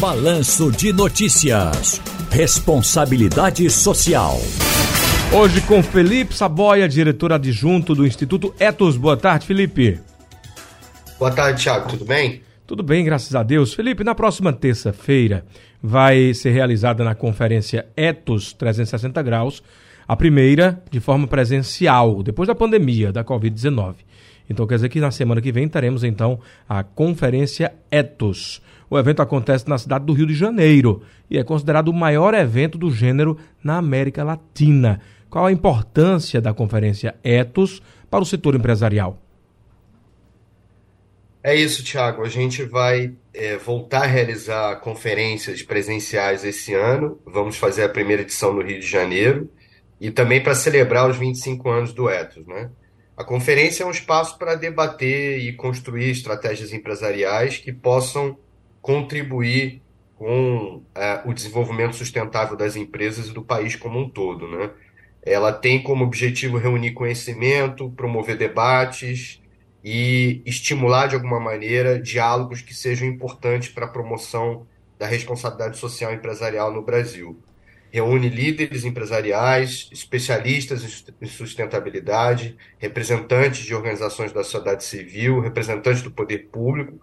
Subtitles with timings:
[0.00, 2.02] Balanço de Notícias.
[2.30, 4.36] Responsabilidade Social.
[5.34, 8.98] Hoje com Felipe Saboia, diretor adjunto do Instituto Etos.
[8.98, 9.98] Boa tarde, Felipe.
[11.18, 11.88] Boa tarde, Thiago.
[11.88, 12.42] Tudo bem?
[12.66, 13.72] Tudo bem, graças a Deus.
[13.72, 15.46] Felipe, na próxima terça-feira
[15.82, 19.62] vai ser realizada na conferência Etos 360 Graus,
[20.06, 23.94] a primeira de forma presencial, depois da pandemia da Covid-19.
[24.48, 26.38] Então quer dizer que na semana que vem teremos então
[26.68, 28.62] a conferência Etos.
[28.88, 32.78] O evento acontece na cidade do Rio de Janeiro e é considerado o maior evento
[32.78, 35.00] do gênero na América Latina.
[35.28, 39.20] Qual a importância da conferência Etos para o setor empresarial?
[41.42, 42.22] É isso, Tiago.
[42.24, 47.20] A gente vai é, voltar a realizar conferências presenciais esse ano.
[47.24, 49.48] Vamos fazer a primeira edição no Rio de Janeiro
[50.00, 52.70] e também para celebrar os 25 anos do Etos, né?
[53.16, 58.36] A conferência é um espaço para debater e construir estratégias empresariais que possam
[58.82, 59.80] contribuir
[60.16, 64.46] com é, o desenvolvimento sustentável das empresas e do país como um todo.
[64.46, 64.70] Né?
[65.22, 69.40] Ela tem como objetivo reunir conhecimento, promover debates
[69.82, 74.66] e estimular, de alguma maneira, diálogos que sejam importantes para a promoção
[74.98, 77.38] da responsabilidade social empresarial no Brasil
[77.96, 86.50] reúne líderes empresariais, especialistas em sustentabilidade, representantes de organizações da sociedade civil, representantes do poder
[86.52, 87.00] público,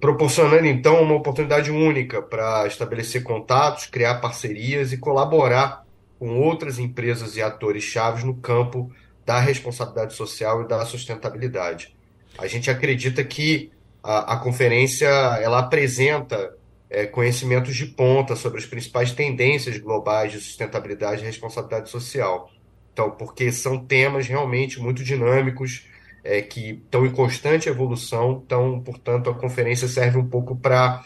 [0.00, 5.84] proporcionando então uma oportunidade única para estabelecer contatos, criar parcerias e colaborar
[6.18, 8.90] com outras empresas e atores chaves no campo
[9.24, 11.94] da responsabilidade social e da sustentabilidade.
[12.36, 13.70] A gente acredita que
[14.02, 16.52] a, a conferência ela apresenta
[16.88, 22.50] é, conhecimentos de ponta sobre as principais tendências globais de sustentabilidade e responsabilidade social.
[22.92, 25.86] Então, porque são temas realmente muito dinâmicos,
[26.22, 31.04] é, que estão em constante evolução, então, portanto, a conferência serve um pouco para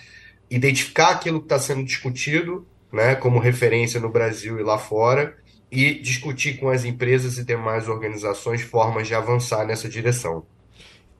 [0.50, 5.36] identificar aquilo que está sendo discutido, né, como referência no Brasil e lá fora,
[5.70, 10.44] e discutir com as empresas e demais organizações formas de avançar nessa direção.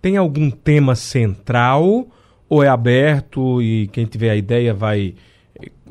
[0.01, 2.09] Tem algum tema central
[2.49, 5.15] ou é aberto e quem tiver a ideia vai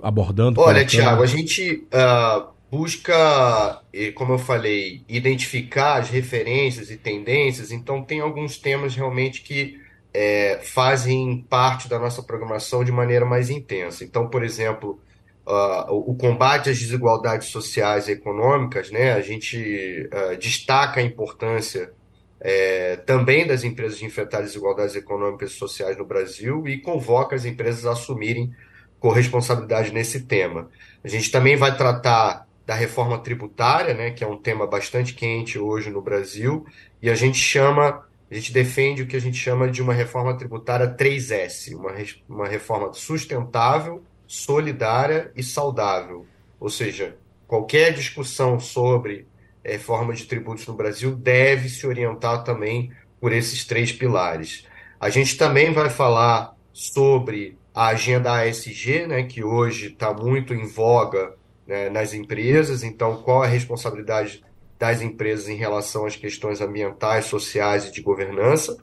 [0.01, 0.59] abordando?
[0.59, 3.81] Olha, Tiago, a gente uh, busca,
[4.16, 9.79] como eu falei, identificar as referências e tendências, então tem alguns temas realmente que
[10.13, 14.03] é, fazem parte da nossa programação de maneira mais intensa.
[14.03, 15.00] Então, por exemplo,
[15.46, 21.91] uh, o, combate às desigualdades sociais e econômicas, né, a gente uh, destaca a importância
[22.40, 27.46] é, também das empresas de enfrentar desigualdades econômicas e sociais no Brasil e convoca as
[27.46, 28.53] empresas a assumirem
[29.00, 30.70] corresponsabilidade nesse tema.
[31.03, 35.58] A gente também vai tratar da reforma tributária, né, que é um tema bastante quente
[35.58, 36.66] hoje no Brasil,
[37.02, 40.38] e a gente chama, a gente defende o que a gente chama de uma reforma
[40.38, 41.94] tributária 3S, uma,
[42.28, 46.26] uma reforma sustentável, solidária e saudável.
[46.59, 47.16] Ou seja,
[47.47, 49.26] qualquer discussão sobre
[49.67, 52.89] é, forma de tributos no Brasil deve se orientar também
[53.19, 54.66] por esses três pilares.
[54.97, 60.66] A gente também vai falar sobre a agenda ASG, né, que hoje está muito em
[60.66, 61.33] voga
[61.67, 64.41] né, nas empresas, então qual a responsabilidade
[64.79, 68.78] das empresas em relação às questões ambientais, sociais e de governança.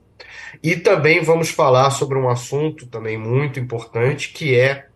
[0.62, 4.86] E também vamos falar sobre um assunto também muito importante, que é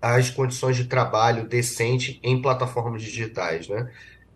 [0.00, 3.68] as condições de trabalho decente em plataformas digitais.
[3.68, 3.90] Né?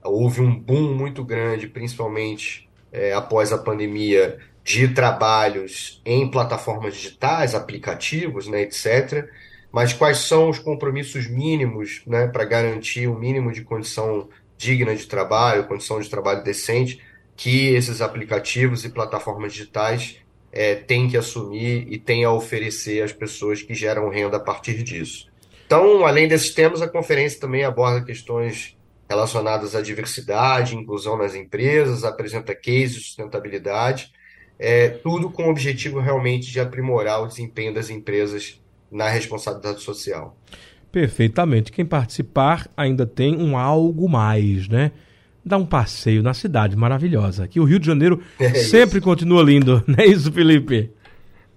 [0.04, 7.54] Houve um boom muito grande, principalmente é, após a pandemia, de trabalhos em plataformas digitais,
[7.54, 9.28] aplicativos, né, etc.
[9.70, 14.94] Mas quais são os compromissos mínimos né, para garantir o um mínimo de condição digna
[14.94, 17.00] de trabalho, condição de trabalho decente,
[17.36, 20.18] que esses aplicativos e plataformas digitais
[20.52, 24.82] é, têm que assumir e têm a oferecer às pessoas que geram renda a partir
[24.82, 25.28] disso.
[25.66, 28.76] Então, além desses temas, a conferência também aborda questões
[29.08, 34.12] relacionadas à diversidade, inclusão nas empresas, apresenta cases de sustentabilidade,
[34.58, 38.60] é, tudo com o objetivo realmente de aprimorar o desempenho das empresas
[38.90, 40.36] na responsabilidade social.
[40.90, 41.72] Perfeitamente.
[41.72, 44.92] Quem participar ainda tem um algo mais, né?
[45.44, 47.48] Dá um passeio na cidade maravilhosa.
[47.48, 50.90] Que o Rio de Janeiro é sempre continua lindo, não é isso, Felipe?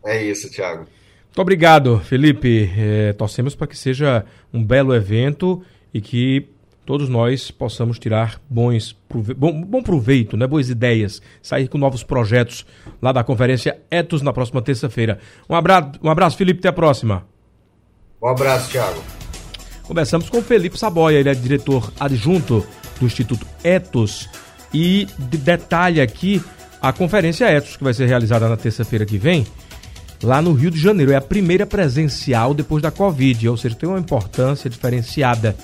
[0.04, 0.88] É isso, Thiago.
[1.28, 2.72] Muito obrigado, Felipe.
[2.76, 5.62] É, torcemos para que seja um belo evento
[5.94, 6.50] e que
[6.88, 8.96] todos nós possamos tirar bons,
[9.36, 10.48] bom, bom proveito, né?
[10.48, 12.66] boas ideias, sair com novos projetos
[13.02, 15.20] lá da conferência Etos na próxima terça-feira.
[15.50, 17.26] Um abraço, um abraço, Felipe, até a próxima.
[18.24, 19.04] Um abraço, Thiago.
[19.84, 22.66] Começamos com Felipe Saboia, ele é diretor adjunto
[23.02, 24.30] do Instituto Etos
[24.74, 26.42] e detalha aqui
[26.82, 29.46] a conferência Etos, que vai ser realizada na terça-feira que vem.
[30.24, 31.12] lá no Rio de Janeiro.
[31.12, 35.56] É a primeira presencial depois da Covid, ou seja, tem uma importância diferenciada.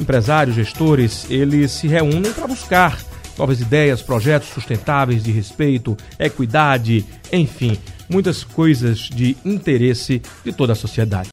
[0.00, 2.98] Empresários, gestores, eles se reúnem para buscar
[3.36, 7.78] novas ideias, projetos sustentáveis de respeito, equidade, enfim,
[8.08, 11.26] muitas coisas de interesse de toda a sociedade.